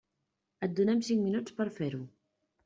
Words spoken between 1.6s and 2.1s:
per a fer-ho.